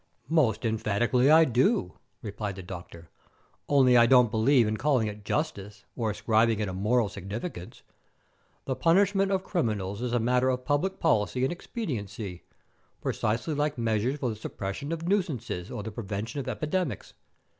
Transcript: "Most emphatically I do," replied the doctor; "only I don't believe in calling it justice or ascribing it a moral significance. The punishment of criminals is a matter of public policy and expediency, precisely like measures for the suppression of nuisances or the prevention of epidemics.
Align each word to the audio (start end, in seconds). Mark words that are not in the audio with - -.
"Most 0.29 0.65
emphatically 0.65 1.29
I 1.29 1.45
do," 1.45 1.93
replied 2.23 2.55
the 2.55 2.63
doctor; 2.63 3.11
"only 3.69 3.95
I 3.95 4.07
don't 4.07 4.31
believe 4.31 4.67
in 4.67 4.77
calling 4.77 5.05
it 5.05 5.23
justice 5.23 5.85
or 5.95 6.09
ascribing 6.09 6.59
it 6.59 6.67
a 6.67 6.73
moral 6.73 7.07
significance. 7.07 7.83
The 8.65 8.75
punishment 8.75 9.31
of 9.31 9.43
criminals 9.43 10.01
is 10.01 10.11
a 10.13 10.19
matter 10.19 10.49
of 10.49 10.65
public 10.65 10.99
policy 10.99 11.43
and 11.43 11.51
expediency, 11.53 12.41
precisely 12.99 13.53
like 13.53 13.77
measures 13.77 14.17
for 14.17 14.29
the 14.29 14.35
suppression 14.35 14.91
of 14.91 15.07
nuisances 15.07 15.69
or 15.69 15.83
the 15.83 15.91
prevention 15.91 16.39
of 16.39 16.49
epidemics. 16.49 17.13